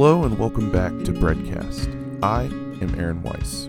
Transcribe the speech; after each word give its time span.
Hello 0.00 0.24
and 0.24 0.38
welcome 0.38 0.72
back 0.72 0.92
to 1.04 1.12
Breadcast. 1.12 1.90
I 2.22 2.44
am 2.44 2.94
Aaron 2.98 3.22
Weiss. 3.22 3.68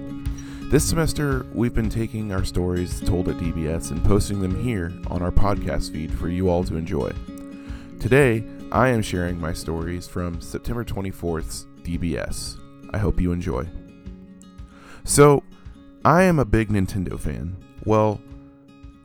This 0.72 0.88
semester, 0.88 1.46
we've 1.54 1.74
been 1.74 1.90
taking 1.90 2.32
our 2.32 2.46
stories 2.46 3.02
told 3.02 3.28
at 3.28 3.36
DBS 3.36 3.92
and 3.92 4.02
posting 4.06 4.40
them 4.40 4.64
here 4.64 4.94
on 5.08 5.22
our 5.22 5.30
podcast 5.30 5.92
feed 5.92 6.10
for 6.10 6.30
you 6.30 6.50
all 6.50 6.64
to 6.64 6.78
enjoy. 6.78 7.12
Today, 8.00 8.46
I 8.72 8.88
am 8.88 9.02
sharing 9.02 9.42
my 9.42 9.52
stories 9.52 10.08
from 10.08 10.40
September 10.40 10.86
24th's 10.86 11.68
DBS. 11.84 12.58
I 12.94 12.98
hope 12.98 13.20
you 13.20 13.34
enjoy. 13.34 13.68
So, 15.04 15.44
I 16.06 16.24
am 16.24 16.40
a 16.40 16.46
big 16.46 16.70
Nintendo 16.70 17.20
fan. 17.20 17.58
Well, 17.84 18.22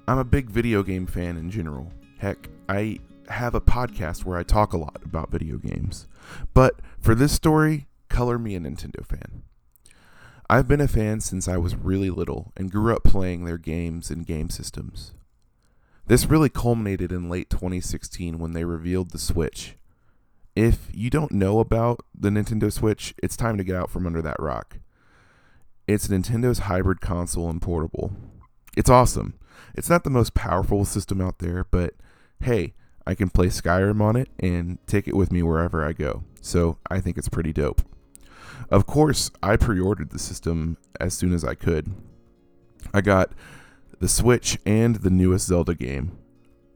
I'm 0.06 0.18
a 0.18 0.24
big 0.24 0.48
video 0.48 0.84
game 0.84 1.06
fan 1.06 1.38
in 1.38 1.50
general. 1.50 1.92
Heck, 2.18 2.48
I 2.68 3.00
have 3.28 3.54
a 3.54 3.60
podcast 3.60 4.24
where 4.24 4.38
I 4.38 4.42
talk 4.42 4.72
a 4.72 4.78
lot 4.78 5.00
about 5.04 5.30
video 5.30 5.56
games. 5.58 6.06
But 6.54 6.80
for 6.98 7.14
this 7.14 7.32
story, 7.32 7.86
color 8.08 8.38
me 8.38 8.54
a 8.54 8.60
Nintendo 8.60 9.04
fan. 9.04 9.42
I've 10.48 10.68
been 10.68 10.80
a 10.80 10.88
fan 10.88 11.20
since 11.20 11.48
I 11.48 11.56
was 11.56 11.74
really 11.74 12.10
little 12.10 12.52
and 12.56 12.70
grew 12.70 12.94
up 12.94 13.02
playing 13.02 13.44
their 13.44 13.58
games 13.58 14.10
and 14.10 14.26
game 14.26 14.48
systems. 14.48 15.12
This 16.06 16.26
really 16.26 16.48
culminated 16.48 17.10
in 17.10 17.28
late 17.28 17.50
2016 17.50 18.38
when 18.38 18.52
they 18.52 18.64
revealed 18.64 19.10
the 19.10 19.18
Switch. 19.18 19.76
If 20.54 20.88
you 20.94 21.10
don't 21.10 21.32
know 21.32 21.58
about 21.58 22.00
the 22.14 22.30
Nintendo 22.30 22.72
Switch, 22.72 23.12
it's 23.22 23.36
time 23.36 23.58
to 23.58 23.64
get 23.64 23.74
out 23.74 23.90
from 23.90 24.06
under 24.06 24.22
that 24.22 24.40
rock. 24.40 24.78
It's 25.88 26.08
Nintendo's 26.08 26.60
hybrid 26.60 27.00
console 27.00 27.50
and 27.50 27.60
portable. 27.60 28.12
It's 28.76 28.90
awesome. 28.90 29.34
It's 29.74 29.90
not 29.90 30.04
the 30.04 30.10
most 30.10 30.34
powerful 30.34 30.84
system 30.84 31.20
out 31.20 31.38
there, 31.38 31.66
but 31.70 31.94
hey, 32.40 32.74
I 33.06 33.14
can 33.14 33.30
play 33.30 33.46
Skyrim 33.46 34.00
on 34.00 34.16
it 34.16 34.28
and 34.38 34.78
take 34.86 35.06
it 35.06 35.16
with 35.16 35.30
me 35.30 35.42
wherever 35.42 35.84
I 35.84 35.92
go. 35.92 36.24
So 36.40 36.78
I 36.90 37.00
think 37.00 37.16
it's 37.16 37.28
pretty 37.28 37.52
dope. 37.52 37.82
Of 38.70 38.86
course, 38.86 39.30
I 39.42 39.56
pre 39.56 39.80
ordered 39.80 40.10
the 40.10 40.18
system 40.18 40.76
as 40.98 41.14
soon 41.14 41.32
as 41.32 41.44
I 41.44 41.54
could. 41.54 41.92
I 42.92 43.00
got 43.00 43.30
the 44.00 44.08
Switch 44.08 44.58
and 44.66 44.96
the 44.96 45.10
newest 45.10 45.46
Zelda 45.46 45.74
game, 45.74 46.18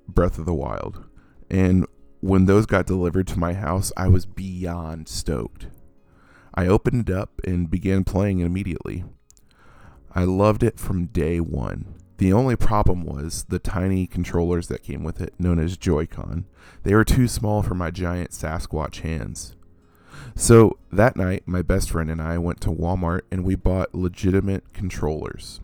Breath 0.09 0.39
of 0.39 0.47
the 0.47 0.55
Wild. 0.55 1.05
And 1.51 1.87
when 2.21 2.47
those 2.47 2.67
got 2.67 2.87
delivered 2.87 3.27
to 3.29 3.39
my 3.39 3.55
house, 3.55 3.93
I 3.97 4.09
was 4.09 4.27
beyond 4.27 5.09
stoked. 5.09 5.67
I 6.55 6.67
opened 6.67 7.09
it 7.09 7.15
up 7.15 7.41
and 7.45 7.71
began 7.71 8.05
playing 8.05 8.41
it 8.41 8.47
immediately. 8.47 9.05
I 10.13 10.25
loved 10.25 10.63
it 10.63 10.79
from 10.79 11.07
day 11.07 11.41
one. 11.41 11.95
The 12.21 12.35
only 12.35 12.55
problem 12.55 13.07
was 13.07 13.45
the 13.45 13.59
tiny 13.59 14.07
controllers 14.07 14.67
that 14.69 14.83
came 14.83 15.03
with 15.03 15.23
it, 15.23 15.33
known 15.39 15.59
as 15.59 15.79
Joy-Con. 15.79 16.45
They 16.83 16.95
were 16.95 17.03
too 17.03 17.27
small 17.27 17.63
for 17.63 17.75
my 17.75 17.91
giant 17.91 18.33
Sasquatch 18.33 19.01
hands. 19.01 19.57
So 20.35 20.77
that 20.93 21.17
night, 21.17 21.45
my 21.47 21.63
best 21.63 21.91
friend 21.91 22.11
and 22.11 22.21
I 22.21 22.37
went 22.37 22.61
to 22.61 22.69
Walmart 22.69 23.23
and 23.31 23.43
we 23.43 23.55
bought 23.55 23.95
legitimate 23.95 24.75
controllers. 24.75 25.63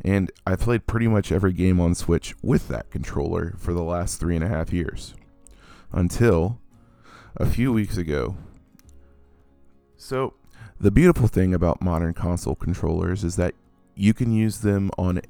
And 0.00 0.30
I 0.46 0.54
played 0.54 0.86
pretty 0.86 1.08
much 1.08 1.32
every 1.32 1.52
game 1.52 1.80
on 1.80 1.96
Switch 1.96 2.36
with 2.40 2.68
that 2.68 2.92
controller 2.92 3.56
for 3.58 3.74
the 3.74 3.82
last 3.82 4.20
three 4.20 4.36
and 4.36 4.44
a 4.44 4.48
half 4.48 4.72
years. 4.72 5.14
Until 5.90 6.60
a 7.36 7.46
few 7.46 7.72
weeks 7.72 7.96
ago. 7.96 8.36
So, 9.96 10.34
the 10.78 10.92
beautiful 10.92 11.26
thing 11.26 11.52
about 11.52 11.82
modern 11.82 12.14
console 12.14 12.54
controllers 12.54 13.24
is 13.24 13.34
that 13.34 13.56
you 13.96 14.14
can 14.14 14.32
use 14.32 14.58
them 14.58 14.92
on 14.96 15.20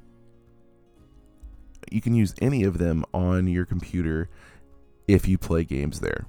you 1.91 2.01
can 2.01 2.15
use 2.15 2.35
any 2.41 2.65
of 2.65 2.79
them 2.79 3.05
on 3.13 3.47
your 3.47 3.65
computer 3.65 4.29
if 5.07 5.29
you 5.29 5.39
play 5.39 5.65
games 5.65 6.01
there. 6.01 6.27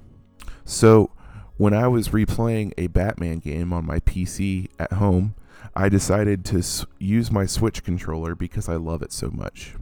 So, 0.64 1.12
when 1.58 1.74
I 1.74 1.88
was 1.88 2.10
replaying 2.10 2.74
a 2.78 2.88
Batman 2.88 3.40
game 3.40 3.72
on 3.72 3.86
my 3.86 4.00
PC 4.02 4.68
at 4.78 4.94
home, 4.94 5.36
I 5.74 5.90
decided 5.90 6.44
to 6.46 6.64
use 7.00 7.32
my 7.32 7.46
Switch 7.46 7.84
controller 7.84 8.36
because 8.36 8.68
I 8.68 8.76
love 8.76 9.02
it 9.02 9.14
so 9.14 9.30
much. 9.30 9.76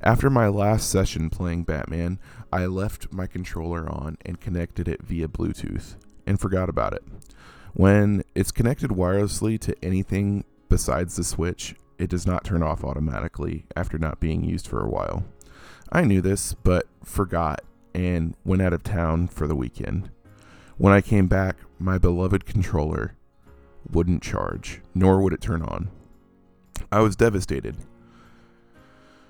After 0.00 0.30
my 0.30 0.48
last 0.48 0.88
session 0.88 1.28
playing 1.28 1.64
Batman, 1.64 2.18
I 2.52 2.66
left 2.66 3.12
my 3.12 3.26
controller 3.26 3.88
on 3.88 4.16
and 4.24 4.40
connected 4.40 4.88
it 4.88 5.02
via 5.02 5.28
Bluetooth 5.28 5.96
and 6.26 6.40
forgot 6.40 6.68
about 6.68 6.92
it. 6.92 7.02
When 7.74 8.22
it's 8.34 8.52
connected 8.52 8.90
wirelessly 8.90 9.58
to 9.60 9.74
anything 9.82 10.44
besides 10.68 11.16
the 11.16 11.24
Switch, 11.24 11.74
it 12.02 12.10
does 12.10 12.26
not 12.26 12.42
turn 12.42 12.64
off 12.64 12.82
automatically 12.82 13.64
after 13.76 13.96
not 13.96 14.18
being 14.18 14.42
used 14.42 14.66
for 14.66 14.84
a 14.84 14.90
while. 14.90 15.22
I 15.92 16.02
knew 16.02 16.20
this, 16.20 16.52
but 16.52 16.88
forgot 17.04 17.60
and 17.94 18.34
went 18.44 18.60
out 18.60 18.72
of 18.72 18.82
town 18.82 19.28
for 19.28 19.46
the 19.46 19.54
weekend. 19.54 20.10
When 20.78 20.92
I 20.92 21.00
came 21.00 21.28
back, 21.28 21.58
my 21.78 21.98
beloved 21.98 22.44
controller 22.44 23.14
wouldn't 23.88 24.20
charge, 24.20 24.80
nor 24.96 25.20
would 25.22 25.32
it 25.32 25.40
turn 25.40 25.62
on. 25.62 25.90
I 26.90 27.02
was 27.02 27.14
devastated. 27.14 27.76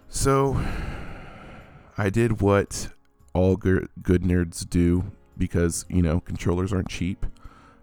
So, 0.09 0.59
I 1.99 2.09
did 2.09 2.41
what 2.41 2.89
all 3.35 3.57
good 3.57 3.91
nerds 4.03 4.67
do 4.67 5.13
because, 5.37 5.85
you 5.91 6.01
know, 6.01 6.21
controllers 6.21 6.73
aren't 6.73 6.89
cheap. 6.89 7.27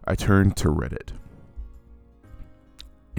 I 0.06 0.16
turned 0.16 0.58
to 0.58 0.70
Reddit. 0.70 1.12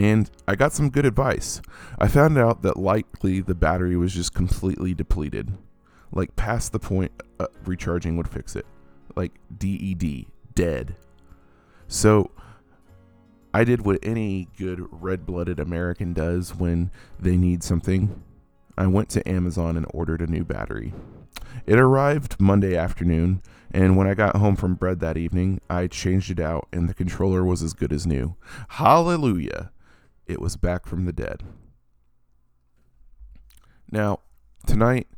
And 0.00 0.30
I 0.48 0.54
got 0.54 0.72
some 0.72 0.88
good 0.88 1.04
advice. 1.04 1.60
I 1.98 2.08
found 2.08 2.38
out 2.38 2.62
that 2.62 2.78
likely 2.78 3.42
the 3.42 3.54
battery 3.54 3.98
was 3.98 4.14
just 4.14 4.32
completely 4.32 4.94
depleted. 4.94 5.52
Like, 6.10 6.36
past 6.36 6.72
the 6.72 6.78
point 6.78 7.12
uh, 7.38 7.48
recharging 7.66 8.16
would 8.16 8.26
fix 8.26 8.56
it. 8.56 8.64
Like, 9.14 9.32
DED, 9.54 10.24
dead. 10.54 10.96
So, 11.86 12.30
I 13.52 13.62
did 13.62 13.84
what 13.84 13.98
any 14.02 14.48
good 14.56 14.86
red 14.90 15.26
blooded 15.26 15.60
American 15.60 16.14
does 16.14 16.54
when 16.54 16.90
they 17.18 17.36
need 17.36 17.62
something. 17.62 18.22
I 18.78 18.86
went 18.86 19.10
to 19.10 19.28
Amazon 19.28 19.76
and 19.76 19.84
ordered 19.92 20.22
a 20.22 20.26
new 20.26 20.44
battery. 20.44 20.94
It 21.66 21.78
arrived 21.78 22.40
Monday 22.40 22.74
afternoon, 22.74 23.42
and 23.70 23.98
when 23.98 24.06
I 24.06 24.14
got 24.14 24.36
home 24.36 24.56
from 24.56 24.76
bread 24.76 25.00
that 25.00 25.18
evening, 25.18 25.60
I 25.68 25.88
changed 25.88 26.30
it 26.30 26.40
out, 26.40 26.68
and 26.72 26.88
the 26.88 26.94
controller 26.94 27.44
was 27.44 27.62
as 27.62 27.74
good 27.74 27.92
as 27.92 28.06
new. 28.06 28.36
Hallelujah! 28.68 29.72
It 30.30 30.40
was 30.40 30.56
back 30.56 30.86
from 30.86 31.06
the 31.06 31.12
dead. 31.12 31.42
Now, 33.90 34.20
tonight, 34.64 35.08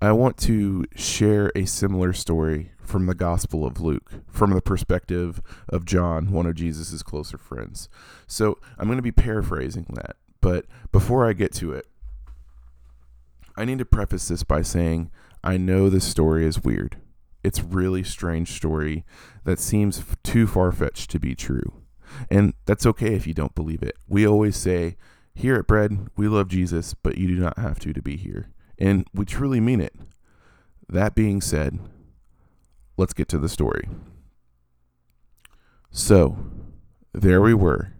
I 0.00 0.12
want 0.12 0.36
to 0.42 0.84
share 0.94 1.50
a 1.56 1.64
similar 1.64 2.12
story 2.12 2.70
from 2.80 3.06
the 3.06 3.14
Gospel 3.16 3.66
of 3.66 3.80
Luke, 3.80 4.12
from 4.28 4.52
the 4.52 4.62
perspective 4.62 5.42
of 5.68 5.84
John, 5.84 6.30
one 6.30 6.46
of 6.46 6.54
Jesus' 6.54 7.02
closer 7.02 7.36
friends. 7.36 7.88
So 8.28 8.58
I'm 8.78 8.86
going 8.86 8.96
to 8.96 9.02
be 9.02 9.10
paraphrasing 9.10 9.86
that, 9.94 10.14
but 10.40 10.66
before 10.92 11.28
I 11.28 11.32
get 11.32 11.52
to 11.54 11.72
it, 11.72 11.88
I 13.56 13.64
need 13.64 13.80
to 13.80 13.84
preface 13.84 14.28
this 14.28 14.44
by 14.44 14.62
saying 14.62 15.10
I 15.42 15.56
know 15.56 15.90
this 15.90 16.04
story 16.04 16.46
is 16.46 16.62
weird. 16.62 16.96
It's 17.42 17.60
really 17.60 18.04
strange 18.04 18.52
story 18.52 19.04
that 19.42 19.58
seems 19.58 20.04
too 20.22 20.46
far 20.46 20.70
fetched 20.70 21.10
to 21.10 21.18
be 21.18 21.34
true. 21.34 21.79
And 22.30 22.54
that's 22.66 22.86
okay 22.86 23.14
if 23.14 23.26
you 23.26 23.34
don't 23.34 23.54
believe 23.54 23.82
it. 23.82 23.96
We 24.08 24.26
always 24.26 24.56
say, 24.56 24.96
here 25.34 25.56
at 25.56 25.66
Bread, 25.66 26.08
we 26.16 26.28
love 26.28 26.48
Jesus, 26.48 26.94
but 26.94 27.18
you 27.18 27.28
do 27.28 27.36
not 27.36 27.58
have 27.58 27.78
to 27.80 27.92
to 27.92 28.02
be 28.02 28.16
here. 28.16 28.50
And 28.78 29.06
we 29.14 29.24
truly 29.24 29.60
mean 29.60 29.80
it. 29.80 29.94
That 30.88 31.14
being 31.14 31.40
said, 31.40 31.78
let's 32.96 33.12
get 33.12 33.28
to 33.28 33.38
the 33.38 33.48
story. 33.48 33.88
So, 35.90 36.36
there 37.12 37.40
we 37.40 37.54
were, 37.54 37.94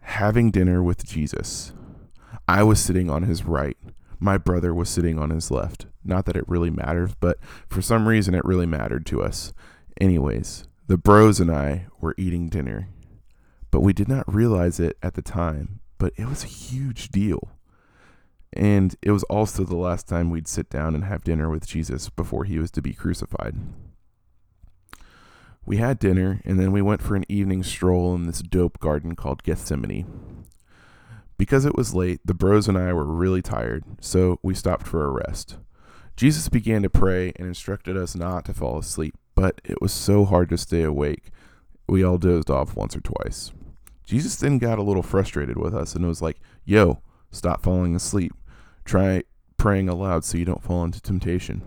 having 0.00 0.50
dinner 0.50 0.82
with 0.82 1.06
Jesus. 1.06 1.72
I 2.46 2.62
was 2.62 2.80
sitting 2.80 3.10
on 3.10 3.24
his 3.24 3.44
right. 3.44 3.76
My 4.18 4.38
brother 4.38 4.74
was 4.74 4.88
sitting 4.88 5.18
on 5.18 5.30
his 5.30 5.50
left. 5.50 5.86
Not 6.04 6.24
that 6.26 6.36
it 6.36 6.48
really 6.48 6.70
matters, 6.70 7.12
but 7.20 7.38
for 7.68 7.82
some 7.82 8.08
reason 8.08 8.34
it 8.34 8.44
really 8.44 8.66
mattered 8.66 9.04
to 9.06 9.22
us. 9.22 9.52
Anyways, 10.00 10.66
the 10.86 10.96
bros 10.96 11.40
and 11.40 11.50
I 11.50 11.86
were 12.00 12.14
eating 12.16 12.48
dinner 12.48 12.88
but 13.70 13.80
we 13.80 13.92
did 13.92 14.08
not 14.08 14.32
realize 14.32 14.80
it 14.80 14.96
at 15.02 15.14
the 15.14 15.22
time. 15.22 15.80
But 15.98 16.12
it 16.16 16.26
was 16.26 16.44
a 16.44 16.48
huge 16.48 17.08
deal. 17.08 17.50
And 18.52 18.96
it 19.02 19.10
was 19.10 19.24
also 19.24 19.64
the 19.64 19.76
last 19.76 20.08
time 20.08 20.30
we'd 20.30 20.48
sit 20.48 20.70
down 20.70 20.94
and 20.94 21.04
have 21.04 21.24
dinner 21.24 21.50
with 21.50 21.66
Jesus 21.66 22.08
before 22.08 22.44
he 22.44 22.58
was 22.58 22.70
to 22.72 22.82
be 22.82 22.94
crucified. 22.94 23.56
We 25.66 25.76
had 25.76 25.98
dinner, 25.98 26.40
and 26.44 26.58
then 26.58 26.72
we 26.72 26.80
went 26.80 27.02
for 27.02 27.14
an 27.14 27.26
evening 27.28 27.62
stroll 27.62 28.14
in 28.14 28.26
this 28.26 28.40
dope 28.40 28.78
garden 28.78 29.14
called 29.14 29.42
Gethsemane. 29.42 30.46
Because 31.36 31.66
it 31.66 31.76
was 31.76 31.94
late, 31.94 32.20
the 32.24 32.32
bros 32.32 32.68
and 32.68 32.78
I 32.78 32.92
were 32.94 33.04
really 33.04 33.42
tired, 33.42 33.84
so 34.00 34.38
we 34.42 34.54
stopped 34.54 34.86
for 34.86 35.04
a 35.04 35.10
rest. 35.10 35.58
Jesus 36.16 36.48
began 36.48 36.82
to 36.82 36.90
pray 36.90 37.32
and 37.36 37.46
instructed 37.46 37.96
us 37.96 38.16
not 38.16 38.46
to 38.46 38.54
fall 38.54 38.78
asleep, 38.78 39.14
but 39.34 39.60
it 39.62 39.82
was 39.82 39.92
so 39.92 40.24
hard 40.24 40.48
to 40.48 40.58
stay 40.58 40.82
awake, 40.82 41.30
we 41.88 42.04
all 42.04 42.18
dozed 42.18 42.50
off 42.50 42.76
once 42.76 42.96
or 42.96 43.00
twice. 43.00 43.52
Jesus 44.04 44.36
then 44.36 44.58
got 44.58 44.78
a 44.78 44.82
little 44.82 45.02
frustrated 45.02 45.56
with 45.56 45.74
us 45.74 45.94
and 45.94 46.06
was 46.06 46.22
like, 46.22 46.38
yo, 46.64 47.02
stop 47.30 47.62
falling 47.62 47.94
asleep. 47.94 48.32
Try 48.84 49.24
praying 49.56 49.88
aloud 49.88 50.24
so 50.24 50.38
you 50.38 50.44
don't 50.44 50.62
fall 50.62 50.84
into 50.84 51.00
temptation. 51.00 51.62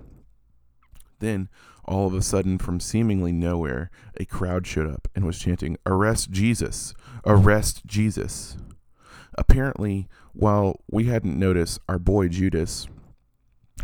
Then, 1.20 1.50
all 1.86 2.08
of 2.08 2.14
a 2.14 2.22
sudden, 2.22 2.58
from 2.58 2.80
seemingly 2.80 3.32
nowhere, 3.32 3.92
a 4.18 4.26
crowd 4.26 4.66
showed 4.66 4.92
up 4.92 5.08
and 5.14 5.26
was 5.26 5.38
chanting, 5.38 5.78
Arrest 5.86 6.32
Jesus! 6.32 6.94
Arrest 7.26 7.86
Jesus! 7.86 8.58
Apparently, 9.38 10.08
while 10.34 10.82
we 10.90 11.06
hadn't 11.06 11.38
noticed, 11.38 11.80
our 11.88 12.00
boy 12.00 12.28
Judas 12.28 12.88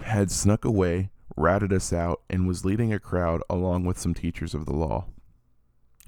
had 0.03 0.31
snuck 0.31 0.65
away, 0.65 1.11
ratted 1.35 1.71
us 1.71 1.93
out, 1.93 2.21
and 2.29 2.47
was 2.47 2.65
leading 2.65 2.91
a 2.91 2.99
crowd 2.99 3.41
along 3.49 3.85
with 3.85 3.99
some 3.99 4.13
teachers 4.13 4.53
of 4.53 4.65
the 4.65 4.73
law. 4.73 5.05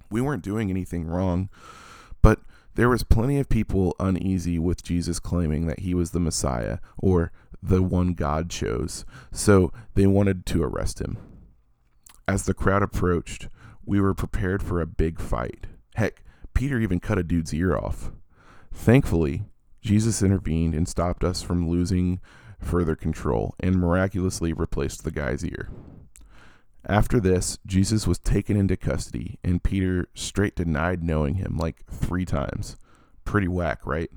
We 0.10 0.22
weren't 0.22 0.44
doing 0.44 0.70
anything 0.70 1.06
wrong, 1.06 1.50
but 2.22 2.40
there 2.76 2.90
was 2.90 3.04
plenty 3.04 3.40
of 3.40 3.50
people 3.50 3.96
uneasy 4.00 4.60
with 4.60 4.84
Jesus 4.84 5.20
claiming 5.20 5.68
that 5.68 5.80
he 5.80 5.94
was 5.94 6.12
the 6.12 6.20
Messiah 6.20 6.80
or 6.98 7.32
the 7.62 7.82
one 7.82 8.14
God 8.14 8.50
chose, 8.50 9.06
so 9.32 9.72
they 9.96 10.08
wanted 10.08 10.46
to 10.48 10.64
arrest 10.64 11.00
him. 11.00 11.18
As 12.28 12.46
the 12.46 12.54
crowd 12.54 12.84
approached, 12.84 13.48
we 13.86 14.00
were 14.00 14.14
prepared 14.14 14.64
for 14.64 14.80
a 14.80 14.88
big 14.88 15.20
fight. 15.20 15.68
Heck, 15.96 16.24
Peter 16.54 16.80
even 16.80 17.00
cut 17.00 17.18
a 17.18 17.24
dude's 17.24 17.54
ear 17.54 17.76
off. 17.76 18.12
Thankfully, 18.72 19.44
Jesus 19.82 20.22
intervened 20.22 20.74
and 20.76 20.88
stopped 20.88 21.24
us 21.24 21.42
from 21.42 21.70
losing 21.70 22.20
further 22.60 22.96
control 22.96 23.56
and 23.60 23.78
miraculously 23.78 24.54
replaced 24.54 25.04
the 25.04 25.12
guy's 25.12 25.44
ear. 25.44 25.70
After 26.86 27.20
this, 27.20 27.60
Jesus 27.66 28.08
was 28.08 28.20
taken 28.20 28.56
into 28.58 28.78
custody, 28.78 29.38
and 29.44 29.62
Peter 29.62 30.08
straight 30.14 30.56
denied 30.56 31.04
knowing 31.04 31.36
him 31.36 31.58
like 31.58 31.86
three 31.86 32.26
times. 32.26 32.78
Pretty 33.26 33.48
whack, 33.48 33.86
right? 33.86 34.10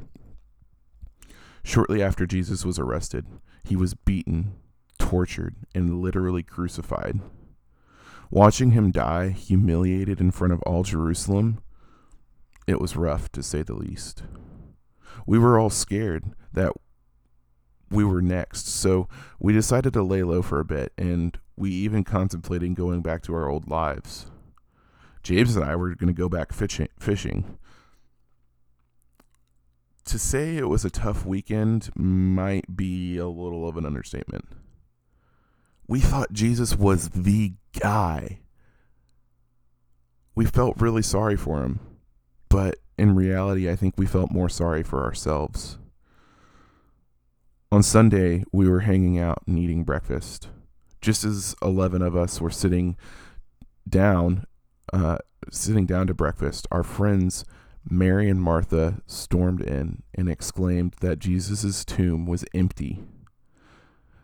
Shortly 1.64 2.02
after 2.02 2.26
Jesus 2.26 2.64
was 2.64 2.78
arrested, 2.78 3.26
he 3.64 3.76
was 3.76 3.94
beaten, 3.94 4.54
tortured, 4.98 5.56
and 5.74 6.00
literally 6.00 6.42
crucified. 6.42 7.20
Watching 8.30 8.70
him 8.70 8.90
die, 8.90 9.28
humiliated 9.28 10.20
in 10.20 10.30
front 10.30 10.52
of 10.52 10.62
all 10.62 10.82
Jerusalem, 10.82 11.58
it 12.66 12.80
was 12.80 12.96
rough 12.96 13.30
to 13.32 13.42
say 13.42 13.62
the 13.62 13.74
least. 13.74 14.22
We 15.26 15.38
were 15.38 15.58
all 15.58 15.70
scared 15.70 16.32
that 16.52 16.72
we 17.90 18.04
were 18.04 18.22
next, 18.22 18.68
so 18.68 19.08
we 19.38 19.52
decided 19.52 19.92
to 19.92 20.02
lay 20.02 20.22
low 20.22 20.42
for 20.42 20.60
a 20.60 20.64
bit, 20.64 20.92
and 20.96 21.38
we 21.56 21.70
even 21.70 22.04
contemplating 22.04 22.74
going 22.74 23.02
back 23.02 23.22
to 23.22 23.34
our 23.34 23.48
old 23.48 23.68
lives. 23.68 24.26
James 25.22 25.54
and 25.54 25.64
I 25.64 25.76
were 25.76 25.94
going 25.94 26.12
to 26.12 26.12
go 26.12 26.28
back 26.28 26.52
fishing, 26.52 26.88
fishing. 26.98 27.58
To 30.06 30.18
say 30.18 30.56
it 30.56 30.68
was 30.68 30.84
a 30.84 30.90
tough 30.90 31.24
weekend 31.24 31.90
might 31.94 32.76
be 32.76 33.18
a 33.18 33.28
little 33.28 33.68
of 33.68 33.76
an 33.76 33.86
understatement. 33.86 34.46
We 35.86 36.00
thought 36.00 36.32
Jesus 36.32 36.76
was 36.76 37.10
the 37.10 37.54
guy. 37.78 38.40
We 40.34 40.46
felt 40.46 40.80
really 40.80 41.02
sorry 41.02 41.36
for 41.36 41.62
him, 41.62 41.78
but 42.48 42.76
in 42.98 43.14
reality, 43.14 43.70
I 43.70 43.76
think 43.76 43.94
we 43.96 44.06
felt 44.06 44.32
more 44.32 44.48
sorry 44.48 44.82
for 44.82 45.04
ourselves. 45.04 45.78
On 47.70 47.82
Sunday, 47.82 48.42
we 48.52 48.68
were 48.68 48.80
hanging 48.80 49.18
out 49.18 49.42
and 49.46 49.58
eating 49.58 49.84
breakfast 49.84 50.48
just 51.02 51.24
as 51.24 51.54
11 51.60 52.00
of 52.00 52.16
us 52.16 52.40
were 52.40 52.50
sitting 52.50 52.96
down, 53.88 54.46
uh, 54.92 55.18
sitting 55.50 55.84
down 55.84 56.06
to 56.06 56.14
breakfast, 56.14 56.66
our 56.70 56.84
friends 56.84 57.44
Mary 57.88 58.28
and 58.28 58.40
Martha 58.40 59.02
stormed 59.06 59.60
in 59.60 60.02
and 60.14 60.28
exclaimed 60.28 60.94
that 61.00 61.18
Jesus' 61.18 61.84
tomb 61.84 62.26
was 62.26 62.44
empty. 62.54 63.02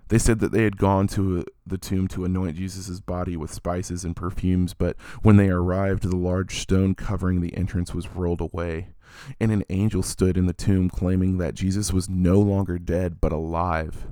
They 0.09 0.19
said 0.19 0.39
that 0.41 0.53
they 0.53 0.63
had 0.63 0.79
gone 0.79 1.07
to 1.09 1.45
the 1.67 1.77
tomb 1.77 2.09
to 2.09 2.25
anoint 2.25 2.57
Jesus' 2.57 3.01
body 3.01 3.37
with 3.37 3.53
spices 3.53 4.05
and 4.05 4.17
perfumes, 4.17 4.73
but 4.73 4.97
when 5.23 5.37
they 5.37 5.51
arrived, 5.51 6.05
the 6.05 6.17
large 6.17 6.61
stone 6.61 6.95
covering 6.95 7.41
the 7.41 7.55
entrance 7.55 7.95
was 7.95 8.09
rolled 8.09 8.41
away, 8.41 8.89
and 9.39 9.53
an 9.53 9.65
angel 9.69 10.03
stood 10.03 10.39
in 10.39 10.47
the 10.47 10.55
tomb 10.55 10.89
claiming 10.89 11.37
that 11.39 11.55
Jesus 11.55 11.93
was 11.93 12.09
no 12.09 12.41
longer 12.41 12.79
dead 12.79 13.21
but 13.21 13.33
alive. 13.33 14.07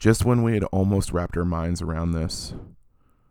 Just 0.00 0.24
when 0.24 0.42
we 0.42 0.54
had 0.54 0.64
almost 0.64 1.12
wrapped 1.12 1.36
our 1.36 1.44
minds 1.44 1.82
around 1.82 2.12
this 2.12 2.54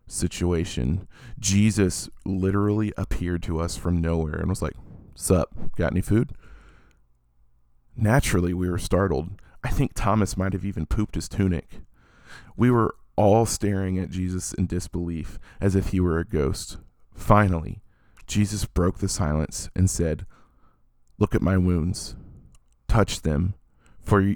situation, 0.08 1.08
Jesus 1.40 2.10
literally 2.26 2.94
appeared 2.96 3.42
to 3.44 3.60
us 3.60 3.76
from 3.76 4.00
nowhere 4.00 4.36
and 4.36 4.50
was 4.50 4.62
like, 4.62 4.76
Sup, 5.16 5.50
got 5.76 5.92
any 5.92 6.02
food? 6.02 6.32
Naturally, 7.98 8.54
we 8.54 8.70
were 8.70 8.78
startled. 8.78 9.32
I 9.64 9.70
think 9.70 9.94
Thomas 9.94 10.38
might 10.38 10.54
have 10.54 10.64
even 10.64 10.86
pooped 10.86 11.16
his 11.16 11.28
tunic. 11.28 11.82
We 12.56 12.70
were 12.70 12.96
all 13.16 13.48
staring 13.48 13.98
at 13.98 14.12
Jesus 14.12 14.54
in 14.54 14.68
disbelief, 14.68 15.40
as 15.60 15.76
if 15.76 15.88
he 15.88 16.00
were 16.00 16.20
a 16.20 16.26
ghost. 16.26 16.78
Finally, 17.14 17.82
Jesus 18.28 18.66
broke 18.66 19.00
the 19.00 19.10
silence 19.10 19.70
and 19.76 19.90
said, 19.90 20.26
Look 21.18 21.34
at 21.34 21.42
my 21.42 21.58
wounds. 21.58 22.16
Touch 22.88 23.24
them, 23.24 23.56
for 24.00 24.36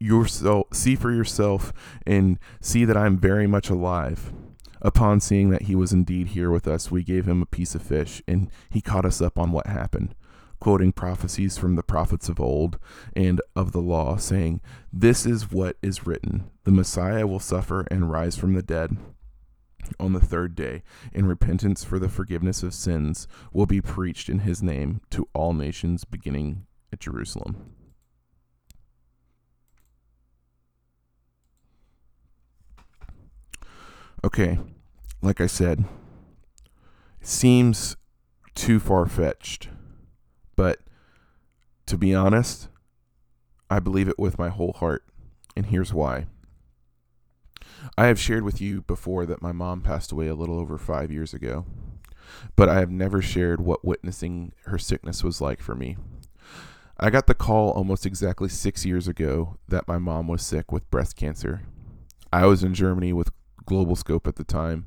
yourself 0.00 0.66
see 0.72 0.94
for 0.94 1.12
yourself 1.12 1.72
and 2.06 2.38
see 2.60 2.84
that 2.84 2.96
I 2.96 3.06
am 3.06 3.18
very 3.18 3.46
much 3.46 3.68
alive. 3.68 4.32
Upon 4.80 5.18
seeing 5.18 5.50
that 5.50 5.62
he 5.62 5.74
was 5.74 5.92
indeed 5.92 6.28
here 6.28 6.50
with 6.50 6.68
us, 6.68 6.90
we 6.90 7.02
gave 7.02 7.26
him 7.26 7.42
a 7.42 7.46
piece 7.46 7.74
of 7.74 7.82
fish, 7.82 8.22
and 8.28 8.48
he 8.70 8.80
caught 8.80 9.04
us 9.04 9.20
up 9.20 9.36
on 9.36 9.50
what 9.50 9.66
happened, 9.66 10.14
quoting 10.60 10.92
prophecies 10.92 11.58
from 11.58 11.74
the 11.74 11.82
prophets 11.82 12.28
of 12.28 12.38
old 12.38 12.78
and 13.16 13.40
of 13.56 13.72
the 13.72 13.80
law, 13.80 14.16
saying, 14.16 14.60
This 14.92 15.26
is 15.26 15.50
what 15.50 15.76
is 15.82 16.06
written 16.06 16.48
the 16.62 16.70
Messiah 16.70 17.26
will 17.26 17.40
suffer 17.40 17.86
and 17.90 18.10
rise 18.10 18.36
from 18.36 18.54
the 18.54 18.62
dead 18.62 18.96
on 19.98 20.12
the 20.12 20.20
third 20.20 20.54
day, 20.54 20.82
and 21.12 21.26
repentance 21.26 21.82
for 21.82 21.98
the 21.98 22.08
forgiveness 22.08 22.62
of 22.62 22.74
sins 22.74 23.26
will 23.52 23.66
be 23.66 23.80
preached 23.80 24.28
in 24.28 24.40
his 24.40 24.62
name 24.62 25.00
to 25.10 25.28
all 25.34 25.54
nations, 25.54 26.04
beginning 26.04 26.66
at 26.92 27.00
Jerusalem. 27.00 27.77
Okay, 34.24 34.58
like 35.22 35.40
I 35.40 35.46
said, 35.46 35.84
it 37.20 37.26
seems 37.26 37.96
too 38.56 38.80
far 38.80 39.06
fetched, 39.06 39.68
but 40.56 40.80
to 41.86 41.96
be 41.96 42.14
honest, 42.14 42.68
I 43.70 43.78
believe 43.78 44.08
it 44.08 44.18
with 44.18 44.38
my 44.38 44.48
whole 44.48 44.72
heart, 44.72 45.04
and 45.56 45.66
here's 45.66 45.94
why. 45.94 46.26
I 47.96 48.06
have 48.06 48.18
shared 48.18 48.42
with 48.42 48.60
you 48.60 48.82
before 48.82 49.24
that 49.26 49.40
my 49.40 49.52
mom 49.52 49.82
passed 49.82 50.10
away 50.10 50.26
a 50.26 50.34
little 50.34 50.58
over 50.58 50.78
five 50.78 51.12
years 51.12 51.32
ago, 51.32 51.64
but 52.56 52.68
I 52.68 52.80
have 52.80 52.90
never 52.90 53.22
shared 53.22 53.60
what 53.60 53.84
witnessing 53.84 54.52
her 54.64 54.78
sickness 54.78 55.22
was 55.22 55.40
like 55.40 55.62
for 55.62 55.76
me. 55.76 55.96
I 56.98 57.10
got 57.10 57.28
the 57.28 57.34
call 57.34 57.70
almost 57.70 58.04
exactly 58.04 58.48
six 58.48 58.84
years 58.84 59.06
ago 59.06 59.58
that 59.68 59.86
my 59.86 59.98
mom 59.98 60.26
was 60.26 60.42
sick 60.42 60.72
with 60.72 60.90
breast 60.90 61.14
cancer. 61.14 61.62
I 62.32 62.46
was 62.46 62.64
in 62.64 62.74
Germany 62.74 63.12
with 63.12 63.30
global 63.68 63.94
scope 63.94 64.26
at 64.26 64.36
the 64.36 64.44
time 64.44 64.86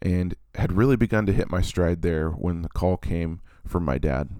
and 0.00 0.34
had 0.54 0.72
really 0.72 0.96
begun 0.96 1.26
to 1.26 1.32
hit 1.32 1.50
my 1.50 1.60
stride 1.60 2.00
there 2.02 2.30
when 2.30 2.62
the 2.62 2.68
call 2.68 2.96
came 2.96 3.40
from 3.66 3.84
my 3.84 3.98
dad. 3.98 4.30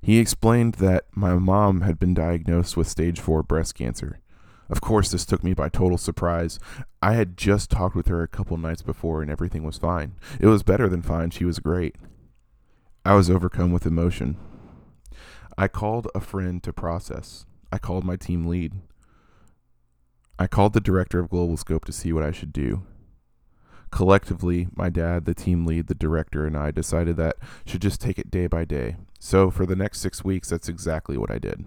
He 0.00 0.18
explained 0.18 0.74
that 0.74 1.04
my 1.14 1.34
mom 1.34 1.80
had 1.80 1.98
been 1.98 2.14
diagnosed 2.14 2.76
with 2.76 2.88
stage 2.88 3.20
4 3.20 3.42
breast 3.42 3.74
cancer. 3.74 4.20
Of 4.70 4.80
course, 4.80 5.10
this 5.10 5.26
took 5.26 5.42
me 5.44 5.52
by 5.52 5.68
total 5.68 5.98
surprise. 5.98 6.58
I 7.02 7.12
had 7.14 7.36
just 7.36 7.70
talked 7.70 7.94
with 7.94 8.06
her 8.08 8.22
a 8.22 8.28
couple 8.28 8.56
nights 8.56 8.82
before 8.82 9.20
and 9.20 9.30
everything 9.30 9.62
was 9.62 9.76
fine. 9.76 10.14
It 10.40 10.46
was 10.46 10.62
better 10.62 10.88
than 10.88 11.02
fine. 11.02 11.30
She 11.30 11.44
was 11.44 11.58
great. 11.58 11.96
I 13.04 13.14
was 13.14 13.28
overcome 13.28 13.72
with 13.72 13.84
emotion. 13.84 14.36
I 15.58 15.68
called 15.68 16.08
a 16.14 16.20
friend 16.20 16.62
to 16.62 16.72
process. 16.72 17.44
I 17.70 17.78
called 17.78 18.04
my 18.04 18.16
team 18.16 18.46
lead. 18.46 18.80
I 20.38 20.46
called 20.48 20.72
the 20.72 20.80
director 20.80 21.20
of 21.20 21.30
Global 21.30 21.56
Scope 21.56 21.84
to 21.84 21.92
see 21.92 22.12
what 22.12 22.24
I 22.24 22.32
should 22.32 22.52
do. 22.52 22.82
Collectively, 23.90 24.66
my 24.74 24.90
dad, 24.90 25.24
the 25.24 25.34
team 25.34 25.64
lead, 25.64 25.86
the 25.86 25.94
director, 25.94 26.44
and 26.44 26.56
I 26.56 26.72
decided 26.72 27.16
that 27.16 27.36
should 27.64 27.80
just 27.80 28.00
take 28.00 28.18
it 28.18 28.30
day 28.30 28.48
by 28.48 28.64
day. 28.64 28.96
So 29.20 29.52
for 29.52 29.64
the 29.64 29.76
next 29.76 30.00
six 30.00 30.24
weeks, 30.24 30.50
that's 30.50 30.68
exactly 30.68 31.16
what 31.16 31.30
I 31.30 31.38
did. 31.38 31.64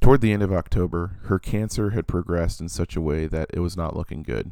Toward 0.00 0.22
the 0.22 0.32
end 0.32 0.42
of 0.42 0.52
October, 0.52 1.18
her 1.24 1.38
cancer 1.38 1.90
had 1.90 2.06
progressed 2.06 2.60
in 2.60 2.70
such 2.70 2.96
a 2.96 3.00
way 3.02 3.26
that 3.26 3.50
it 3.52 3.60
was 3.60 3.76
not 3.76 3.94
looking 3.94 4.22
good. 4.22 4.50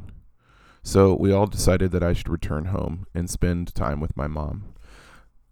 So 0.83 1.14
we 1.14 1.33
all 1.33 1.47
decided 1.47 1.92
that 1.92 2.02
I 2.02 2.12
should 2.12 2.28
return 2.28 2.66
home 2.66 3.07
and 3.14 3.30
spend 3.30 3.75
time 3.75 3.99
with 3.99 4.16
my 4.16 4.26
mom. 4.26 4.75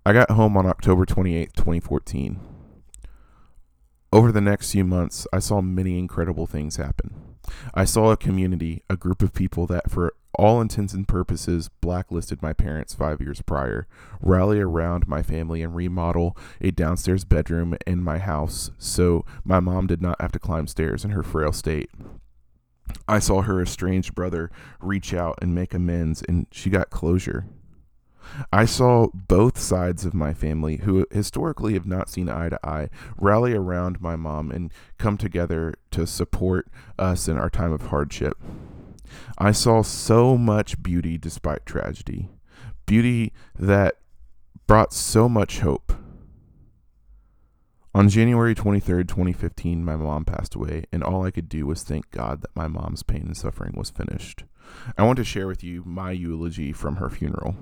I 0.04 0.12
got 0.12 0.30
home 0.30 0.56
on 0.56 0.66
October 0.66 1.06
28, 1.06 1.54
2014. 1.54 2.57
Over 4.10 4.32
the 4.32 4.40
next 4.40 4.72
few 4.72 4.84
months, 4.84 5.26
I 5.34 5.38
saw 5.38 5.60
many 5.60 5.98
incredible 5.98 6.46
things 6.46 6.76
happen. 6.76 7.14
I 7.74 7.84
saw 7.84 8.10
a 8.10 8.16
community, 8.16 8.82
a 8.88 8.96
group 8.96 9.20
of 9.22 9.34
people 9.34 9.66
that, 9.66 9.90
for 9.90 10.14
all 10.34 10.62
intents 10.62 10.94
and 10.94 11.06
purposes, 11.06 11.68
blacklisted 11.82 12.40
my 12.40 12.54
parents 12.54 12.94
five 12.94 13.20
years 13.20 13.42
prior, 13.42 13.86
rally 14.22 14.60
around 14.60 15.08
my 15.08 15.22
family 15.22 15.62
and 15.62 15.74
remodel 15.74 16.36
a 16.60 16.70
downstairs 16.70 17.24
bedroom 17.24 17.76
in 17.86 18.02
my 18.02 18.18
house 18.18 18.70
so 18.78 19.26
my 19.44 19.60
mom 19.60 19.86
did 19.86 20.00
not 20.00 20.20
have 20.20 20.32
to 20.32 20.38
climb 20.38 20.66
stairs 20.66 21.04
in 21.04 21.10
her 21.10 21.22
frail 21.22 21.52
state. 21.52 21.90
I 23.06 23.18
saw 23.18 23.42
her 23.42 23.60
estranged 23.60 24.14
brother 24.14 24.50
reach 24.80 25.12
out 25.12 25.38
and 25.42 25.54
make 25.54 25.74
amends, 25.74 26.22
and 26.26 26.46
she 26.50 26.70
got 26.70 26.88
closure. 26.88 27.44
I 28.52 28.64
saw 28.64 29.08
both 29.14 29.58
sides 29.58 30.04
of 30.04 30.14
my 30.14 30.32
family, 30.32 30.78
who 30.78 31.06
historically 31.10 31.74
have 31.74 31.86
not 31.86 32.08
seen 32.08 32.28
eye 32.28 32.48
to 32.48 32.66
eye, 32.66 32.88
rally 33.16 33.54
around 33.54 34.00
my 34.00 34.16
mom 34.16 34.50
and 34.50 34.72
come 34.98 35.16
together 35.16 35.74
to 35.92 36.06
support 36.06 36.68
us 36.98 37.28
in 37.28 37.38
our 37.38 37.50
time 37.50 37.72
of 37.72 37.86
hardship. 37.86 38.36
I 39.38 39.52
saw 39.52 39.82
so 39.82 40.36
much 40.36 40.82
beauty 40.82 41.18
despite 41.18 41.66
tragedy, 41.66 42.28
beauty 42.86 43.32
that 43.58 43.96
brought 44.66 44.92
so 44.92 45.28
much 45.28 45.60
hope. 45.60 45.92
On 47.94 48.08
January 48.08 48.54
23rd, 48.54 49.08
2015, 49.08 49.84
my 49.84 49.96
mom 49.96 50.24
passed 50.24 50.54
away, 50.54 50.84
and 50.92 51.02
all 51.02 51.24
I 51.24 51.30
could 51.30 51.48
do 51.48 51.66
was 51.66 51.82
thank 51.82 52.10
God 52.10 52.42
that 52.42 52.54
my 52.54 52.68
mom's 52.68 53.02
pain 53.02 53.22
and 53.22 53.36
suffering 53.36 53.74
was 53.76 53.90
finished. 53.90 54.44
I 54.96 55.04
want 55.04 55.16
to 55.16 55.24
share 55.24 55.46
with 55.46 55.64
you 55.64 55.82
my 55.86 56.12
eulogy 56.12 56.72
from 56.72 56.96
her 56.96 57.08
funeral. 57.08 57.56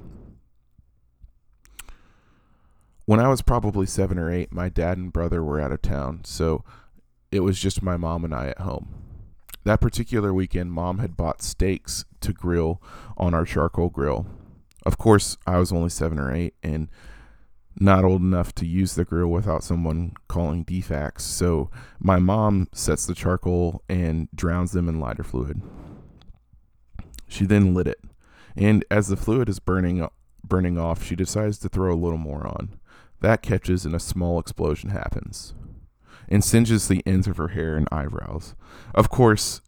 When 3.06 3.20
I 3.20 3.28
was 3.28 3.40
probably 3.40 3.86
seven 3.86 4.18
or 4.18 4.32
eight, 4.32 4.52
my 4.52 4.68
dad 4.68 4.98
and 4.98 5.12
brother 5.12 5.42
were 5.42 5.60
out 5.60 5.70
of 5.70 5.80
town, 5.80 6.22
so 6.24 6.64
it 7.30 7.40
was 7.40 7.60
just 7.60 7.80
my 7.80 7.96
mom 7.96 8.24
and 8.24 8.34
I 8.34 8.48
at 8.48 8.58
home. 8.58 8.94
That 9.62 9.80
particular 9.80 10.34
weekend, 10.34 10.72
mom 10.72 10.98
had 10.98 11.16
bought 11.16 11.40
steaks 11.40 12.04
to 12.20 12.32
grill 12.32 12.82
on 13.16 13.32
our 13.32 13.44
charcoal 13.44 13.90
grill. 13.90 14.26
Of 14.84 14.98
course, 14.98 15.36
I 15.46 15.58
was 15.58 15.72
only 15.72 15.88
seven 15.88 16.18
or 16.18 16.34
eight 16.34 16.54
and 16.64 16.88
not 17.78 18.04
old 18.04 18.22
enough 18.22 18.52
to 18.56 18.66
use 18.66 18.96
the 18.96 19.04
grill 19.04 19.28
without 19.28 19.62
someone 19.62 20.14
calling 20.26 20.64
DFACS, 20.64 21.20
so 21.20 21.70
my 22.00 22.18
mom 22.18 22.66
sets 22.72 23.06
the 23.06 23.14
charcoal 23.14 23.82
and 23.88 24.28
drowns 24.34 24.72
them 24.72 24.88
in 24.88 24.98
lighter 24.98 25.22
fluid. 25.22 25.62
She 27.28 27.46
then 27.46 27.72
lit 27.72 27.86
it, 27.86 28.00
and 28.56 28.84
as 28.90 29.06
the 29.06 29.16
fluid 29.16 29.48
is 29.48 29.60
burning 29.60 30.04
burning 30.42 30.76
off, 30.76 31.04
she 31.04 31.14
decides 31.14 31.58
to 31.58 31.68
throw 31.68 31.92
a 31.92 31.94
little 31.94 32.18
more 32.18 32.44
on. 32.46 32.80
That 33.20 33.42
catches 33.42 33.84
and 33.84 33.94
a 33.94 34.00
small 34.00 34.38
explosion 34.38 34.90
happens 34.90 35.54
and 36.28 36.44
singes 36.44 36.88
the 36.88 37.02
ends 37.06 37.26
of 37.26 37.36
her 37.36 37.48
hair 37.48 37.76
and 37.76 37.88
eyebrows. 37.92 38.54
Of 38.94 39.10
course, 39.10 39.60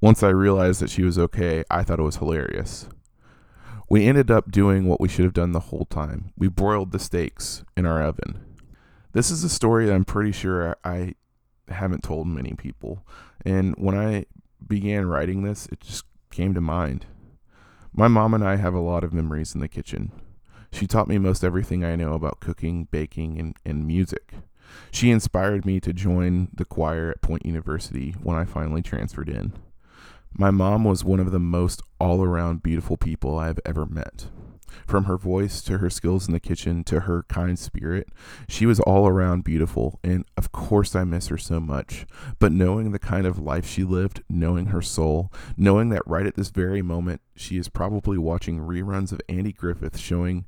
once 0.00 0.22
I 0.22 0.28
realized 0.28 0.80
that 0.80 0.90
she 0.90 1.02
was 1.02 1.18
okay, 1.18 1.64
I 1.70 1.82
thought 1.82 1.98
it 1.98 2.04
was 2.04 2.16
hilarious. 2.16 2.88
We 3.88 4.06
ended 4.06 4.30
up 4.30 4.50
doing 4.50 4.86
what 4.86 5.00
we 5.00 5.08
should 5.08 5.24
have 5.24 5.34
done 5.34 5.52
the 5.52 5.60
whole 5.60 5.86
time. 5.86 6.32
We 6.36 6.48
broiled 6.48 6.92
the 6.92 6.98
steaks 6.98 7.64
in 7.76 7.86
our 7.86 8.02
oven. 8.02 8.44
This 9.12 9.30
is 9.30 9.44
a 9.44 9.48
story 9.48 9.90
I'm 9.90 10.04
pretty 10.04 10.32
sure 10.32 10.76
I 10.84 11.14
haven't 11.68 12.02
told 12.02 12.26
many 12.26 12.54
people. 12.54 13.06
And 13.44 13.74
when 13.76 13.96
I 13.96 14.26
began 14.66 15.06
writing 15.06 15.42
this, 15.42 15.66
it 15.66 15.80
just 15.80 16.04
came 16.30 16.52
to 16.54 16.60
mind. 16.60 17.06
My 17.92 18.08
mom 18.08 18.34
and 18.34 18.44
I 18.44 18.56
have 18.56 18.74
a 18.74 18.80
lot 18.80 19.04
of 19.04 19.12
memories 19.12 19.54
in 19.54 19.60
the 19.60 19.68
kitchen. 19.68 20.12
She 20.76 20.86
taught 20.86 21.08
me 21.08 21.16
most 21.16 21.42
everything 21.42 21.86
I 21.86 21.96
know 21.96 22.12
about 22.12 22.40
cooking, 22.40 22.86
baking, 22.90 23.40
and, 23.40 23.56
and 23.64 23.86
music. 23.86 24.34
She 24.90 25.10
inspired 25.10 25.64
me 25.64 25.80
to 25.80 25.94
join 25.94 26.48
the 26.52 26.66
choir 26.66 27.10
at 27.10 27.22
Point 27.22 27.46
University 27.46 28.14
when 28.22 28.36
I 28.36 28.44
finally 28.44 28.82
transferred 28.82 29.30
in. 29.30 29.54
My 30.36 30.50
mom 30.50 30.84
was 30.84 31.02
one 31.02 31.18
of 31.18 31.30
the 31.30 31.38
most 31.38 31.80
all 31.98 32.22
around 32.22 32.62
beautiful 32.62 32.98
people 32.98 33.38
I 33.38 33.46
have 33.46 33.58
ever 33.64 33.86
met. 33.86 34.26
From 34.86 35.04
her 35.04 35.16
voice 35.16 35.62
to 35.62 35.78
her 35.78 35.90
skills 35.90 36.26
in 36.26 36.32
the 36.32 36.40
kitchen 36.40 36.84
to 36.84 37.00
her 37.00 37.24
kind 37.28 37.58
spirit, 37.58 38.08
she 38.48 38.66
was 38.66 38.80
all 38.80 39.06
around 39.06 39.44
beautiful, 39.44 39.98
and 40.02 40.24
of 40.36 40.52
course 40.52 40.94
I 40.94 41.04
miss 41.04 41.28
her 41.28 41.38
so 41.38 41.60
much. 41.60 42.06
But 42.38 42.52
knowing 42.52 42.92
the 42.92 42.98
kind 42.98 43.26
of 43.26 43.38
life 43.38 43.66
she 43.66 43.84
lived, 43.84 44.22
knowing 44.28 44.66
her 44.66 44.82
soul, 44.82 45.32
knowing 45.56 45.88
that 45.90 46.06
right 46.06 46.26
at 46.26 46.36
this 46.36 46.50
very 46.50 46.82
moment 46.82 47.20
she 47.34 47.58
is 47.58 47.68
probably 47.68 48.18
watching 48.18 48.58
reruns 48.60 49.12
of 49.12 49.20
Andy 49.28 49.52
Griffith 49.52 49.98
showing 49.98 50.44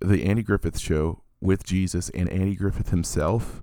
the 0.00 0.24
Andy 0.24 0.42
Griffith 0.42 0.78
show 0.78 1.22
with 1.40 1.64
Jesus 1.64 2.10
and 2.10 2.28
Andy 2.28 2.54
Griffith 2.54 2.90
himself, 2.90 3.62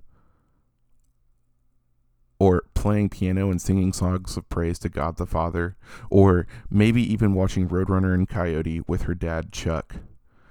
or 2.38 2.64
playing 2.74 3.08
piano 3.08 3.50
and 3.50 3.60
singing 3.60 3.92
songs 3.92 4.36
of 4.36 4.48
praise 4.48 4.78
to 4.80 4.88
God 4.88 5.16
the 5.16 5.26
Father, 5.26 5.76
or 6.10 6.46
maybe 6.70 7.02
even 7.02 7.34
watching 7.34 7.68
Roadrunner 7.68 8.14
and 8.14 8.28
Coyote 8.28 8.82
with 8.86 9.02
her 9.02 9.14
dad 9.14 9.52
Chuck. 9.52 9.96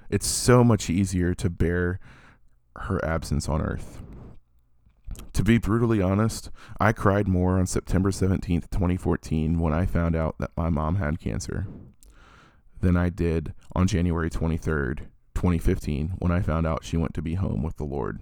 It's 0.10 0.28
so 0.28 0.64
much 0.64 0.90
easier 0.90 1.34
to 1.36 1.50
bear 1.50 2.00
her 2.78 3.04
absence 3.04 3.50
on 3.50 3.62
earth. 3.62 4.02
To 5.34 5.44
be 5.44 5.58
brutally 5.58 6.02
honest, 6.02 6.50
I 6.80 6.92
cried 6.92 7.28
more 7.28 7.60
on 7.60 7.66
September 7.66 8.12
17th, 8.12 8.70
2014, 8.70 9.60
when 9.60 9.74
I 9.74 9.86
found 9.86 10.16
out 10.16 10.36
that 10.40 10.52
my 10.56 10.70
mom 10.70 10.96
had 10.96 11.20
cancer, 11.20 11.68
than 12.82 12.96
I 12.98 13.10
did 13.10 13.54
on 13.76 13.88
January 13.88 14.30
23rd, 14.30 15.08
2015 15.44 16.14
when 16.20 16.32
I 16.32 16.42
found 16.42 16.66
out 16.66 16.86
she 16.86 16.96
went 16.96 17.14
to 17.16 17.22
be 17.22 17.34
home 17.34 17.64
with 17.64 17.76
the 17.78 17.84
Lord. 17.84 18.20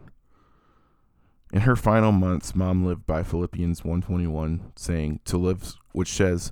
In 1.51 1.61
her 1.61 1.75
final 1.75 2.13
months, 2.13 2.55
mom 2.55 2.85
lived 2.85 3.05
by 3.05 3.23
Philippians 3.23 3.83
121 3.83 4.71
saying 4.77 5.19
to 5.25 5.37
live 5.37 5.73
which 5.91 6.13
says 6.13 6.51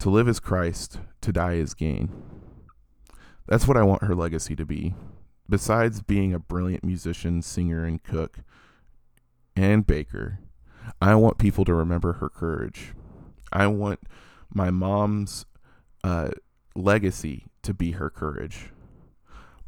to 0.00 0.10
live 0.10 0.28
is 0.28 0.38
Christ, 0.38 1.00
to 1.22 1.32
die 1.32 1.54
is 1.54 1.74
gain. 1.74 2.10
That's 3.46 3.66
what 3.66 3.78
I 3.78 3.82
want 3.82 4.04
her 4.04 4.14
legacy 4.14 4.54
to 4.56 4.66
be. 4.66 4.94
Besides 5.48 6.02
being 6.02 6.34
a 6.34 6.38
brilliant 6.38 6.84
musician, 6.84 7.40
singer 7.40 7.84
and 7.84 8.02
cook 8.02 8.40
and 9.56 9.86
baker, 9.86 10.40
I 11.00 11.14
want 11.14 11.38
people 11.38 11.64
to 11.64 11.74
remember 11.74 12.14
her 12.14 12.28
courage. 12.28 12.92
I 13.50 13.66
want 13.66 14.00
my 14.52 14.70
mom's 14.70 15.46
uh, 16.04 16.30
legacy 16.76 17.46
to 17.62 17.72
be 17.72 17.92
her 17.92 18.10
courage. 18.10 18.70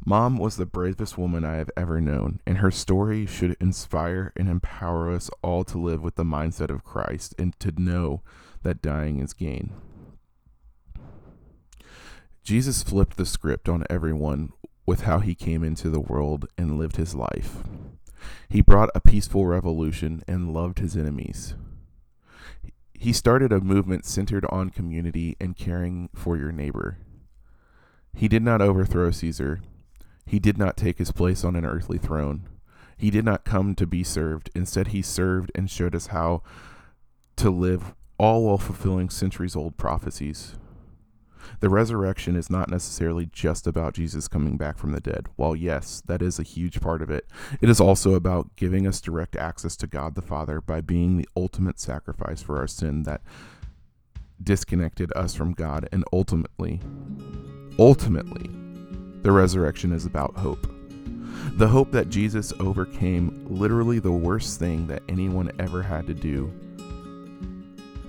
Mom 0.03 0.37
was 0.37 0.57
the 0.57 0.65
bravest 0.65 1.17
woman 1.17 1.45
I 1.45 1.55
have 1.55 1.69
ever 1.77 2.01
known, 2.01 2.39
and 2.45 2.57
her 2.57 2.71
story 2.71 3.27
should 3.27 3.55
inspire 3.59 4.33
and 4.35 4.49
empower 4.49 5.11
us 5.11 5.29
all 5.43 5.63
to 5.65 5.77
live 5.77 6.01
with 6.01 6.15
the 6.15 6.23
mindset 6.23 6.71
of 6.71 6.83
Christ 6.83 7.35
and 7.37 7.57
to 7.59 7.71
know 7.79 8.23
that 8.63 8.81
dying 8.81 9.19
is 9.19 9.33
gain. 9.33 9.71
Jesus 12.43 12.81
flipped 12.81 13.17
the 13.17 13.25
script 13.27 13.69
on 13.69 13.85
everyone 13.89 14.51
with 14.87 15.01
how 15.01 15.19
he 15.19 15.35
came 15.35 15.63
into 15.63 15.89
the 15.89 15.99
world 15.99 16.47
and 16.57 16.79
lived 16.79 16.97
his 16.97 17.13
life. 17.13 17.57
He 18.49 18.61
brought 18.61 18.89
a 18.95 18.99
peaceful 18.99 19.45
revolution 19.45 20.23
and 20.27 20.51
loved 20.51 20.79
his 20.79 20.97
enemies. 20.97 21.53
He 22.93 23.13
started 23.13 23.51
a 23.51 23.61
movement 23.61 24.05
centered 24.05 24.45
on 24.49 24.71
community 24.71 25.37
and 25.39 25.55
caring 25.55 26.09
for 26.15 26.37
your 26.37 26.51
neighbor. 26.51 26.97
He 28.15 28.27
did 28.27 28.43
not 28.43 28.61
overthrow 28.61 29.11
Caesar, 29.11 29.61
he 30.25 30.39
did 30.39 30.57
not 30.57 30.77
take 30.77 30.97
his 30.97 31.11
place 31.11 31.43
on 31.43 31.55
an 31.55 31.65
earthly 31.65 31.97
throne. 31.97 32.47
He 32.97 33.09
did 33.09 33.25
not 33.25 33.45
come 33.45 33.75
to 33.75 33.87
be 33.87 34.03
served. 34.03 34.49
Instead, 34.53 34.89
he 34.89 35.01
served 35.01 35.51
and 35.55 35.69
showed 35.69 35.95
us 35.95 36.07
how 36.07 36.43
to 37.37 37.49
live, 37.49 37.95
all 38.17 38.43
while 38.43 38.57
fulfilling 38.57 39.09
centuries 39.09 39.55
old 39.55 39.77
prophecies. 39.77 40.55
The 41.59 41.69
resurrection 41.69 42.35
is 42.35 42.49
not 42.49 42.69
necessarily 42.69 43.27
just 43.31 43.67
about 43.67 43.93
Jesus 43.93 44.27
coming 44.27 44.57
back 44.57 44.77
from 44.77 44.91
the 44.91 44.99
dead. 44.99 45.27
While, 45.35 45.55
yes, 45.55 46.01
that 46.05 46.21
is 46.21 46.39
a 46.39 46.43
huge 46.43 46.79
part 46.79 47.01
of 47.01 47.09
it, 47.09 47.27
it 47.59 47.69
is 47.69 47.79
also 47.79 48.13
about 48.13 48.55
giving 48.55 48.87
us 48.87 49.01
direct 49.01 49.35
access 49.35 49.75
to 49.77 49.87
God 49.87 50.15
the 50.15 50.21
Father 50.21 50.61
by 50.61 50.81
being 50.81 51.17
the 51.17 51.27
ultimate 51.35 51.79
sacrifice 51.79 52.41
for 52.41 52.57
our 52.57 52.67
sin 52.67 53.03
that 53.03 53.21
disconnected 54.41 55.11
us 55.15 55.35
from 55.35 55.53
God 55.53 55.87
and 55.91 56.03
ultimately, 56.11 56.79
ultimately, 57.77 58.49
the 59.21 59.31
resurrection 59.31 59.91
is 59.91 60.05
about 60.05 60.35
hope. 60.35 60.67
The 61.57 61.67
hope 61.67 61.91
that 61.91 62.09
Jesus 62.09 62.53
overcame 62.59 63.45
literally 63.49 63.99
the 63.99 64.11
worst 64.11 64.59
thing 64.59 64.87
that 64.87 65.03
anyone 65.09 65.51
ever 65.59 65.81
had 65.81 66.07
to 66.07 66.13
do 66.13 66.51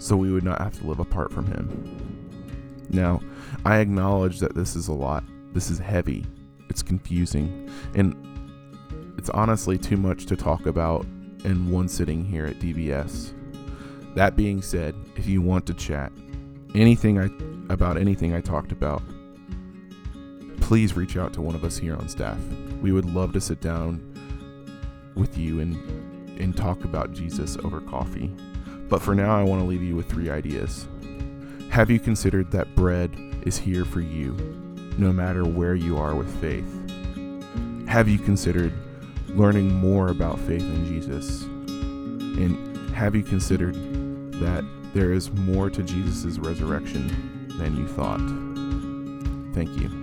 so 0.02 0.16
we 0.16 0.32
would 0.32 0.42
not 0.42 0.60
have 0.60 0.76
to 0.80 0.86
live 0.86 0.98
apart 0.98 1.32
from 1.32 1.46
him. 1.46 2.84
Now, 2.90 3.20
I 3.64 3.78
acknowledge 3.78 4.40
that 4.40 4.54
this 4.54 4.74
is 4.74 4.88
a 4.88 4.92
lot. 4.92 5.22
This 5.52 5.70
is 5.70 5.78
heavy. 5.78 6.26
It's 6.68 6.82
confusing. 6.82 7.70
And 7.94 8.16
it's 9.16 9.30
honestly 9.30 9.78
too 9.78 9.96
much 9.96 10.26
to 10.26 10.36
talk 10.36 10.66
about 10.66 11.06
in 11.44 11.70
one 11.70 11.88
sitting 11.88 12.24
here 12.24 12.46
at 12.46 12.58
DBS. 12.58 13.32
That 14.16 14.34
being 14.34 14.60
said, 14.60 14.94
if 15.16 15.26
you 15.26 15.40
want 15.40 15.66
to 15.66 15.74
chat 15.74 16.12
anything 16.74 17.18
I 17.18 17.30
about 17.72 17.96
anything 17.96 18.34
I 18.34 18.40
talked 18.40 18.72
about, 18.72 19.02
please 20.72 20.96
reach 20.96 21.18
out 21.18 21.34
to 21.34 21.42
one 21.42 21.54
of 21.54 21.64
us 21.64 21.76
here 21.76 21.94
on 21.94 22.08
staff. 22.08 22.38
We 22.80 22.92
would 22.92 23.04
love 23.04 23.34
to 23.34 23.42
sit 23.42 23.60
down 23.60 24.00
with 25.14 25.36
you 25.36 25.60
and 25.60 25.76
and 26.40 26.56
talk 26.56 26.84
about 26.84 27.12
Jesus 27.12 27.58
over 27.62 27.82
coffee. 27.82 28.28
But 28.88 29.02
for 29.02 29.14
now, 29.14 29.38
I 29.38 29.42
want 29.42 29.60
to 29.60 29.66
leave 29.66 29.82
you 29.82 29.94
with 29.94 30.08
three 30.08 30.30
ideas. 30.30 30.88
Have 31.68 31.90
you 31.90 32.00
considered 32.00 32.50
that 32.52 32.74
bread 32.74 33.14
is 33.42 33.58
here 33.58 33.84
for 33.84 34.00
you, 34.00 34.32
no 34.96 35.12
matter 35.12 35.44
where 35.44 35.74
you 35.74 35.98
are 35.98 36.14
with 36.14 36.40
faith? 36.40 36.64
Have 37.86 38.08
you 38.08 38.18
considered 38.18 38.72
learning 39.28 39.74
more 39.74 40.08
about 40.08 40.40
faith 40.40 40.62
in 40.62 40.86
Jesus? 40.86 41.42
And 41.42 42.94
have 42.94 43.14
you 43.14 43.22
considered 43.22 43.74
that 44.40 44.64
there 44.94 45.12
is 45.12 45.30
more 45.32 45.68
to 45.68 45.82
Jesus' 45.82 46.38
resurrection 46.38 47.46
than 47.58 47.76
you 47.76 47.86
thought. 47.86 48.22
Thank 49.54 49.78
you. 49.78 50.01